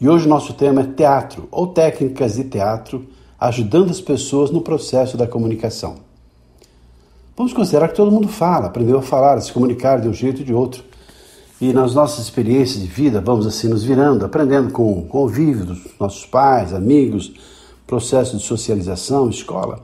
E 0.00 0.08
hoje 0.08 0.28
nosso 0.28 0.54
tema 0.54 0.80
é 0.80 0.84
teatro 0.84 1.48
ou 1.52 1.68
técnicas 1.68 2.34
de 2.34 2.44
teatro 2.44 3.06
ajudando 3.38 3.90
as 3.90 4.00
pessoas 4.00 4.50
no 4.50 4.60
processo 4.60 5.16
da 5.16 5.26
comunicação. 5.26 5.96
Vamos 7.36 7.52
considerar 7.52 7.88
que 7.88 7.96
todo 7.96 8.10
mundo 8.10 8.28
fala, 8.28 8.66
aprendeu 8.66 8.98
a 8.98 9.02
falar, 9.02 9.36
a 9.36 9.40
se 9.40 9.52
comunicar 9.52 10.00
de 10.00 10.08
um 10.08 10.12
jeito 10.12 10.40
ou 10.40 10.44
de 10.44 10.54
outro. 10.54 10.84
E 11.60 11.72
nas 11.72 11.94
nossas 11.94 12.24
experiências 12.24 12.82
de 12.82 12.88
vida, 12.88 13.20
vamos 13.20 13.46
assim 13.46 13.68
nos 13.68 13.84
virando, 13.84 14.24
aprendendo 14.24 14.72
com 14.72 14.98
o 14.98 15.06
convívio 15.06 15.66
dos 15.66 15.80
nossos 15.98 16.26
pais, 16.26 16.74
amigos, 16.74 17.32
processo 17.86 18.36
de 18.36 18.42
socialização, 18.42 19.30
escola. 19.30 19.80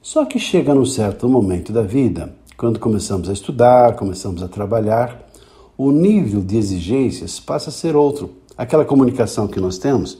Só 0.00 0.24
que 0.24 0.38
chega 0.38 0.74
num 0.74 0.86
certo 0.86 1.28
momento 1.28 1.72
da 1.72 1.82
vida, 1.82 2.34
quando 2.56 2.78
começamos 2.78 3.28
a 3.28 3.32
estudar, 3.32 3.96
começamos 3.96 4.42
a 4.42 4.48
trabalhar, 4.48 5.28
o 5.76 5.90
nível 5.90 6.40
de 6.40 6.56
exigências 6.56 7.40
passa 7.40 7.70
a 7.70 7.72
ser 7.72 7.96
outro 7.96 8.30
aquela 8.56 8.84
comunicação 8.84 9.46
que 9.48 9.60
nós 9.60 9.78
temos, 9.78 10.18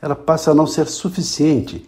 ela 0.00 0.14
passa 0.14 0.50
a 0.50 0.54
não 0.54 0.66
ser 0.66 0.86
suficiente, 0.86 1.86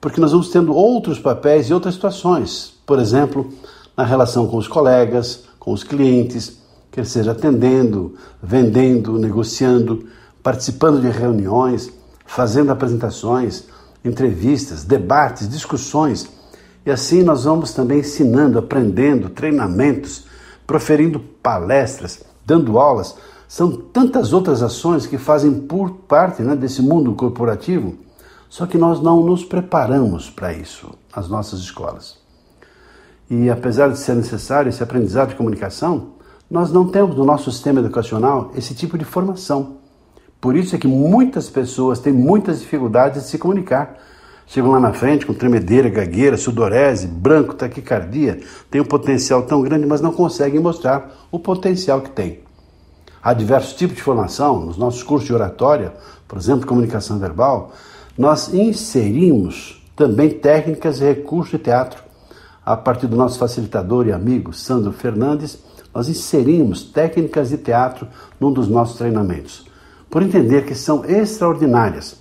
porque 0.00 0.20
nós 0.20 0.32
vamos 0.32 0.48
tendo 0.48 0.74
outros 0.74 1.18
papéis 1.18 1.68
e 1.68 1.74
outras 1.74 1.94
situações. 1.94 2.74
Por 2.86 2.98
exemplo, 2.98 3.52
na 3.96 4.04
relação 4.04 4.46
com 4.46 4.56
os 4.56 4.66
colegas, 4.66 5.44
com 5.58 5.72
os 5.72 5.84
clientes, 5.84 6.58
quer 6.90 7.06
seja 7.06 7.32
atendendo, 7.32 8.14
vendendo, 8.42 9.18
negociando, 9.18 10.08
participando 10.42 11.00
de 11.00 11.08
reuniões, 11.08 11.92
fazendo 12.26 12.72
apresentações, 12.72 13.64
entrevistas, 14.04 14.84
debates, 14.84 15.48
discussões. 15.48 16.28
E 16.84 16.90
assim 16.90 17.22
nós 17.22 17.44
vamos 17.44 17.72
também 17.72 18.00
ensinando, 18.00 18.58
aprendendo, 18.58 19.28
treinamentos, 19.28 20.24
proferindo 20.66 21.20
palestras, 21.42 22.22
dando 22.46 22.78
aulas 22.78 23.14
são 23.50 23.72
tantas 23.72 24.32
outras 24.32 24.62
ações 24.62 25.08
que 25.08 25.18
fazem 25.18 25.52
por 25.52 25.90
parte 26.06 26.40
né, 26.40 26.54
desse 26.54 26.80
mundo 26.80 27.12
corporativo, 27.14 27.96
só 28.48 28.64
que 28.64 28.78
nós 28.78 29.02
não 29.02 29.24
nos 29.24 29.42
preparamos 29.42 30.30
para 30.30 30.52
isso 30.52 30.94
nas 31.16 31.28
nossas 31.28 31.58
escolas. 31.58 32.16
E 33.28 33.50
apesar 33.50 33.88
de 33.88 33.98
ser 33.98 34.14
necessário 34.14 34.68
esse 34.68 34.84
aprendizado 34.84 35.30
de 35.30 35.34
comunicação, 35.34 36.10
nós 36.48 36.70
não 36.70 36.86
temos 36.86 37.16
no 37.16 37.24
nosso 37.24 37.50
sistema 37.50 37.80
educacional 37.80 38.52
esse 38.54 38.72
tipo 38.72 38.96
de 38.96 39.04
formação. 39.04 39.78
Por 40.40 40.54
isso 40.54 40.76
é 40.76 40.78
que 40.78 40.86
muitas 40.86 41.50
pessoas 41.50 41.98
têm 41.98 42.12
muitas 42.12 42.60
dificuldades 42.60 43.24
de 43.24 43.30
se 43.30 43.36
comunicar. 43.36 43.98
Chegam 44.46 44.70
lá 44.70 44.78
na 44.78 44.92
frente 44.92 45.26
com 45.26 45.34
tremedeira, 45.34 45.88
gagueira, 45.88 46.36
sudorese, 46.36 47.08
branco, 47.08 47.54
taquicardia, 47.54 48.38
tem 48.70 48.80
um 48.80 48.84
potencial 48.84 49.42
tão 49.42 49.60
grande, 49.60 49.86
mas 49.86 50.00
não 50.00 50.12
conseguem 50.12 50.60
mostrar 50.60 51.26
o 51.32 51.38
potencial 51.40 52.00
que 52.00 52.10
tem. 52.10 52.48
Há 53.22 53.34
diversos 53.34 53.74
tipos 53.74 53.96
de 53.96 54.02
formação. 54.02 54.64
Nos 54.64 54.78
nossos 54.78 55.02
cursos 55.02 55.26
de 55.26 55.34
oratória, 55.34 55.92
por 56.26 56.38
exemplo, 56.38 56.66
comunicação 56.66 57.18
verbal, 57.18 57.72
nós 58.16 58.52
inserimos 58.52 59.82
também 59.94 60.30
técnicas 60.30 61.00
e 61.00 61.04
recursos 61.04 61.50
de 61.52 61.58
teatro. 61.58 62.02
A 62.64 62.76
partir 62.76 63.06
do 63.06 63.16
nosso 63.16 63.38
facilitador 63.38 64.06
e 64.06 64.12
amigo 64.12 64.52
Sandro 64.52 64.92
Fernandes, 64.92 65.58
nós 65.94 66.08
inserimos 66.08 66.82
técnicas 66.82 67.50
de 67.50 67.58
teatro 67.58 68.06
num 68.38 68.52
dos 68.52 68.68
nossos 68.68 68.96
treinamentos, 68.96 69.66
por 70.08 70.22
entender 70.22 70.64
que 70.64 70.74
são 70.74 71.04
extraordinárias. 71.04 72.16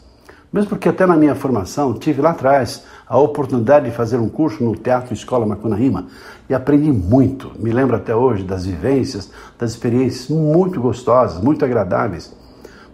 Mesmo 0.52 0.70
porque 0.70 0.90
até 0.90 1.06
na 1.06 1.16
minha 1.16 1.36
formação 1.36 1.94
tive 1.94 2.22
lá 2.22 2.32
atrás 2.32 2.84
a 3.10 3.18
oportunidade 3.18 3.90
de 3.90 3.92
fazer 3.92 4.18
um 4.18 4.30
curso 4.30 4.64
no 4.64 4.76
Teatro 4.76 5.16
Escola 5.16 5.44
Macunaíma 5.44 6.06
e 6.48 6.54
aprendi 6.54 6.92
muito. 6.92 7.52
Me 7.58 7.72
lembro 7.72 7.96
até 7.96 8.16
hoje 8.16 8.44
das 8.44 8.68
vivências, 8.68 9.32
das 9.58 9.72
experiências 9.72 10.30
muito 10.30 10.80
gostosas, 10.80 11.42
muito 11.42 11.66
agradáveis, 11.66 12.32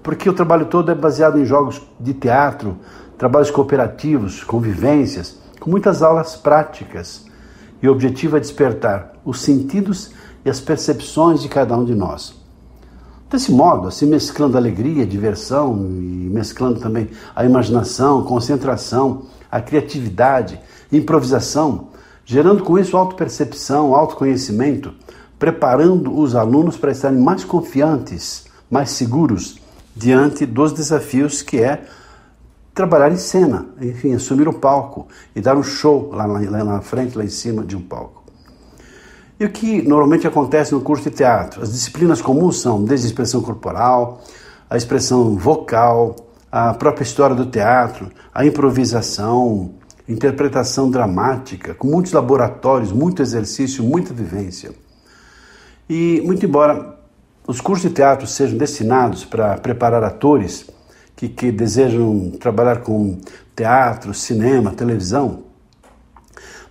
porque 0.01 0.29
o 0.29 0.33
trabalho 0.33 0.67
todo 0.67 0.89
é 0.89 0.95
baseado 0.95 1.37
em 1.37 1.43
jogos 1.43 1.81
de 1.99 2.13
teatro, 2.13 2.77
trabalhos 3.17 3.51
cooperativos, 3.51 4.41
convivências, 4.41 5.37
com 5.59 5.69
muitas 5.69 6.01
aulas 6.01 6.37
práticas. 6.37 7.25
E 7.81 7.89
o 7.89 7.91
objetivo 7.91 8.37
é 8.37 8.39
despertar 8.39 9.15
os 9.25 9.41
sentidos 9.41 10.11
e 10.45 10.49
as 10.49 10.61
percepções 10.61 11.41
de 11.41 11.49
cada 11.49 11.75
um 11.75 11.83
de 11.83 11.93
nós. 11.93 12.41
Desse 13.29 13.51
modo, 13.51 13.89
assim 13.89 14.05
mesclando 14.05 14.55
alegria, 14.55 15.05
diversão 15.05 15.75
e 15.75 16.29
mesclando 16.31 16.79
também 16.79 17.09
a 17.35 17.43
imaginação, 17.43 18.23
concentração, 18.23 19.23
a 19.55 19.61
criatividade, 19.61 20.59
improvisação, 20.91 21.87
gerando 22.25 22.61
com 22.61 22.77
isso 22.77 22.97
autopercepção, 22.97 23.95
autoconhecimento, 23.95 24.93
preparando 25.39 26.13
os 26.19 26.35
alunos 26.35 26.75
para 26.75 26.91
estarem 26.91 27.17
mais 27.17 27.45
confiantes, 27.45 28.47
mais 28.69 28.89
seguros 28.89 29.61
diante 29.95 30.45
dos 30.45 30.73
desafios 30.73 31.41
que 31.41 31.61
é 31.61 31.85
trabalhar 32.73 33.13
em 33.13 33.17
cena, 33.17 33.65
enfim, 33.81 34.13
assumir 34.13 34.45
o 34.49 34.53
palco 34.53 35.07
e 35.33 35.39
dar 35.39 35.55
um 35.55 35.63
show 35.63 36.09
lá, 36.11 36.25
lá, 36.25 36.41
lá 36.41 36.63
na 36.65 36.81
frente, 36.81 37.17
lá 37.17 37.23
em 37.23 37.29
cima 37.29 37.63
de 37.63 37.77
um 37.77 37.81
palco. 37.81 38.25
E 39.39 39.45
o 39.45 39.49
que 39.49 39.81
normalmente 39.81 40.27
acontece 40.27 40.73
no 40.73 40.81
curso 40.81 41.09
de 41.09 41.15
teatro? 41.15 41.61
As 41.61 41.71
disciplinas 41.71 42.21
comuns 42.21 42.59
são 42.59 42.83
desde 42.83 43.07
a 43.07 43.09
expressão 43.09 43.41
corporal, 43.41 44.21
a 44.69 44.75
expressão 44.75 45.37
vocal, 45.37 46.24
a 46.57 46.73
própria 46.73 47.03
história 47.03 47.35
do 47.35 47.45
teatro, 47.45 48.09
a 48.33 48.45
improvisação, 48.45 49.73
interpretação 50.07 50.89
dramática, 50.89 51.73
com 51.73 51.85
muitos 51.85 52.13
laboratórios, 52.13 52.93
muito 52.93 53.21
exercício, 53.21 53.83
muita 53.83 54.13
vivência. 54.13 54.71
E, 55.89 56.21
muito 56.23 56.45
embora 56.45 56.97
os 57.45 57.59
cursos 57.59 57.89
de 57.89 57.93
teatro 57.93 58.25
sejam 58.25 58.57
destinados 58.57 59.25
para 59.25 59.57
preparar 59.57 60.01
atores 60.01 60.65
que, 61.13 61.27
que 61.27 61.51
desejam 61.51 62.31
trabalhar 62.39 62.77
com 62.77 63.19
teatro, 63.53 64.13
cinema, 64.13 64.71
televisão, 64.71 65.43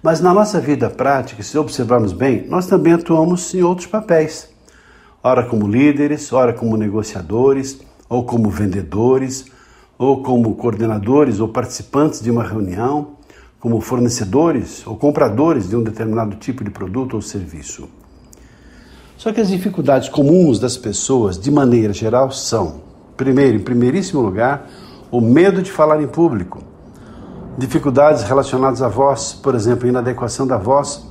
mas 0.02 0.18
na 0.18 0.32
nossa 0.32 0.62
vida 0.62 0.88
prática, 0.88 1.42
se 1.42 1.58
observarmos 1.58 2.14
bem, 2.14 2.46
nós 2.48 2.66
também 2.66 2.94
atuamos 2.94 3.52
em 3.52 3.62
outros 3.62 3.86
papéis. 3.86 4.48
Ora 5.22 5.44
como 5.44 5.68
líderes, 5.68 6.32
ora 6.32 6.54
como 6.54 6.74
negociadores, 6.74 7.82
ou 8.08 8.24
como 8.24 8.48
vendedores, 8.48 9.52
ou 10.04 10.22
como 10.22 10.54
coordenadores 10.54 11.40
ou 11.40 11.48
participantes 11.48 12.20
de 12.20 12.30
uma 12.30 12.44
reunião, 12.44 13.14
como 13.58 13.80
fornecedores 13.80 14.86
ou 14.86 14.96
compradores 14.96 15.68
de 15.68 15.76
um 15.76 15.82
determinado 15.82 16.36
tipo 16.36 16.62
de 16.62 16.70
produto 16.70 17.14
ou 17.14 17.22
serviço. 17.22 17.88
Só 19.16 19.32
que 19.32 19.40
as 19.40 19.48
dificuldades 19.48 20.10
comuns 20.10 20.58
das 20.58 20.76
pessoas, 20.76 21.38
de 21.38 21.50
maneira 21.50 21.94
geral, 21.94 22.30
são, 22.30 22.82
primeiro, 23.16 23.56
em 23.56 23.60
primeiríssimo 23.60 24.20
lugar, 24.20 24.68
o 25.10 25.20
medo 25.20 25.62
de 25.62 25.72
falar 25.72 26.02
em 26.02 26.06
público, 26.06 26.62
dificuldades 27.56 28.24
relacionadas 28.24 28.82
à 28.82 28.88
voz, 28.88 29.32
por 29.32 29.54
exemplo, 29.54 29.88
inadequação 29.88 30.46
da 30.46 30.58
voz, 30.58 31.02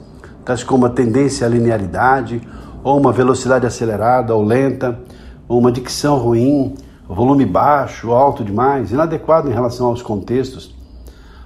tais 0.45 0.63
como 0.63 0.85
a 0.85 0.89
tendência 0.89 1.47
à 1.47 1.49
linearidade, 1.49 2.41
ou 2.83 2.99
uma 2.99 3.11
velocidade 3.11 3.65
acelerada 3.65 4.35
ou 4.35 4.43
lenta, 4.43 4.99
ou 5.47 5.57
uma 5.57 5.71
dicção 5.71 6.17
ruim, 6.17 6.75
volume 7.07 7.45
baixo, 7.45 8.11
alto 8.11 8.43
demais, 8.43 8.91
inadequado 8.91 9.49
em 9.49 9.53
relação 9.53 9.87
aos 9.87 10.01
contextos. 10.01 10.75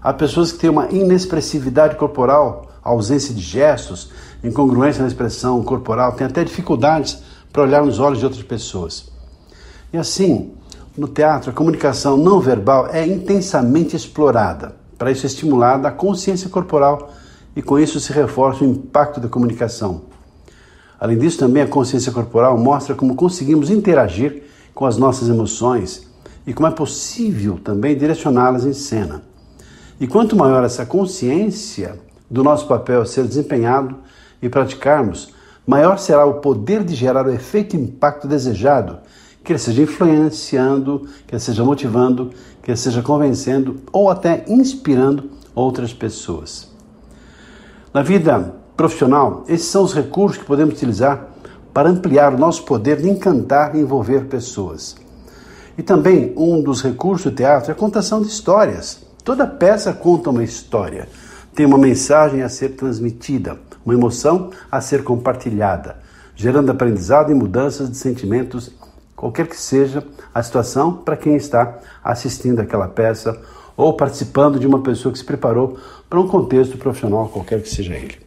Há 0.01 0.13
pessoas 0.13 0.51
que 0.51 0.59
têm 0.59 0.69
uma 0.69 0.89
inexpressividade 0.91 1.95
corporal, 1.95 2.67
ausência 2.83 3.33
de 3.33 3.41
gestos, 3.41 4.11
incongruência 4.43 5.01
na 5.01 5.07
expressão 5.07 5.61
corporal, 5.63 6.13
têm 6.13 6.27
até 6.27 6.43
dificuldades 6.43 7.21
para 7.51 7.63
olhar 7.63 7.83
nos 7.83 7.99
olhos 7.99 8.19
de 8.19 8.25
outras 8.25 8.43
pessoas. 8.43 9.11
E 9.91 9.97
assim, 9.97 10.53
no 10.97 11.07
teatro, 11.07 11.49
a 11.49 11.53
comunicação 11.53 12.17
não 12.17 12.39
verbal 12.39 12.87
é 12.87 13.05
intensamente 13.05 13.95
explorada. 13.95 14.75
Para 14.97 15.11
isso 15.11 15.25
é 15.25 15.27
estimulada 15.27 15.87
a 15.87 15.91
consciência 15.91 16.49
corporal 16.49 17.11
e 17.55 17.61
com 17.61 17.77
isso 17.79 17.99
se 17.99 18.11
reforça 18.11 18.63
o 18.63 18.67
impacto 18.67 19.19
da 19.19 19.27
comunicação. 19.27 20.01
Além 20.99 21.17
disso, 21.17 21.37
também 21.37 21.61
a 21.61 21.67
consciência 21.67 22.11
corporal 22.11 22.57
mostra 22.57 22.95
como 22.95 23.15
conseguimos 23.15 23.69
interagir 23.69 24.43
com 24.77 24.85
as 24.85 24.95
nossas 24.95 25.27
emoções 25.27 26.07
e 26.45 26.53
como 26.53 26.67
é 26.67 26.71
possível 26.71 27.59
também 27.63 27.97
direcioná-las 27.97 28.63
em 28.63 28.73
cena. 28.73 29.23
E 29.99 30.05
quanto 30.05 30.35
maior 30.35 30.63
essa 30.63 30.85
consciência 30.85 31.97
do 32.29 32.43
nosso 32.43 32.67
papel 32.67 33.03
ser 33.03 33.25
desempenhado 33.25 33.95
e 34.39 34.47
praticarmos, 34.47 35.33
maior 35.65 35.97
será 35.97 36.27
o 36.27 36.35
poder 36.35 36.83
de 36.83 36.93
gerar 36.93 37.25
o 37.25 37.31
efeito 37.31 37.75
e 37.75 37.79
impacto 37.79 38.27
desejado, 38.27 38.99
que 39.43 39.51
ele 39.51 39.57
seja 39.57 39.81
influenciando, 39.81 41.07
que 41.25 41.33
ele 41.33 41.41
seja 41.41 41.63
motivando, 41.63 42.29
que 42.61 42.69
ele 42.69 42.77
seja 42.77 43.01
convencendo 43.01 43.77
ou 43.91 44.11
até 44.11 44.45
inspirando 44.47 45.31
outras 45.55 45.91
pessoas. 45.91 46.71
Na 47.91 48.03
vida 48.03 48.53
profissional, 48.75 49.43
esses 49.47 49.65
são 49.65 49.83
os 49.83 49.95
recursos 49.95 50.37
que 50.37 50.45
podemos 50.45 50.75
utilizar 50.75 51.29
para 51.77 51.91
ampliar 51.91 52.33
o 52.33 52.39
nosso 52.39 52.63
poder 52.63 52.99
de 52.99 53.07
encantar 53.07 53.75
e 53.75 53.79
envolver 53.79 54.25
pessoas. 54.25 54.95
E 55.77 55.83
também 55.83 56.33
um 56.35 56.59
dos 56.59 56.81
recursos 56.81 57.31
do 57.31 57.35
teatro 57.35 57.69
é 57.69 57.71
a 57.71 57.77
contação 57.77 58.19
de 58.19 58.29
histórias. 58.29 58.99
Toda 59.23 59.45
peça 59.45 59.93
conta 59.93 60.31
uma 60.31 60.43
história, 60.43 61.07
tem 61.53 61.67
uma 61.67 61.77
mensagem 61.77 62.41
a 62.41 62.49
ser 62.49 62.69
transmitida, 62.69 63.59
uma 63.85 63.93
emoção 63.93 64.49
a 64.71 64.81
ser 64.81 65.03
compartilhada, 65.03 65.97
gerando 66.35 66.71
aprendizado 66.71 67.31
e 67.31 67.35
mudanças 67.35 67.91
de 67.91 67.97
sentimentos, 67.97 68.71
qualquer 69.15 69.45
que 69.45 69.55
seja 69.55 70.03
a 70.33 70.41
situação 70.41 70.91
para 70.91 71.15
quem 71.15 71.35
está 71.35 71.77
assistindo 72.03 72.59
aquela 72.59 72.87
peça 72.87 73.39
ou 73.77 73.95
participando 73.95 74.59
de 74.59 74.65
uma 74.65 74.81
pessoa 74.81 75.13
que 75.13 75.19
se 75.19 75.25
preparou 75.25 75.77
para 76.09 76.19
um 76.19 76.27
contexto 76.27 76.75
profissional, 76.75 77.29
qualquer 77.29 77.61
que 77.61 77.69
seja 77.69 77.93
ele. 77.93 78.26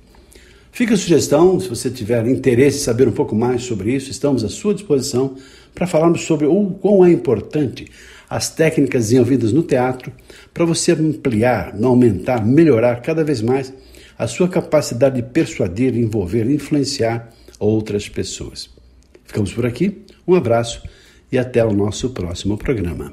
Fica 0.72 0.94
a 0.94 0.96
sugestão, 0.96 1.58
se 1.58 1.68
você 1.68 1.90
tiver 1.90 2.26
interesse 2.26 2.78
em 2.78 2.80
saber 2.80 3.08
um 3.08 3.12
pouco 3.12 3.34
mais 3.34 3.62
sobre 3.62 3.94
isso, 3.94 4.10
estamos 4.10 4.44
à 4.44 4.48
sua 4.48 4.72
disposição 4.72 5.36
para 5.74 5.86
falarmos 5.86 6.22
sobre 6.22 6.46
o 6.46 6.70
quão 6.80 7.04
é 7.04 7.12
importante 7.12 7.86
as 8.28 8.48
técnicas 8.48 9.04
desenvolvidas 9.04 9.52
no 9.52 9.62
teatro 9.62 10.12
para 10.54 10.64
você 10.64 10.92
ampliar, 10.92 11.74
aumentar, 11.82 12.46
melhorar 12.46 13.02
cada 13.02 13.24
vez 13.24 13.42
mais 13.42 13.72
a 14.16 14.26
sua 14.26 14.48
capacidade 14.48 15.16
de 15.16 15.22
persuadir, 15.22 15.96
envolver, 15.96 16.48
influenciar 16.48 17.30
outras 17.58 18.08
pessoas. 18.08 18.70
Ficamos 19.24 19.52
por 19.52 19.66
aqui, 19.66 20.02
um 20.26 20.34
abraço 20.34 20.82
e 21.32 21.38
até 21.38 21.64
o 21.64 21.72
nosso 21.72 22.10
próximo 22.10 22.56
programa. 22.56 23.12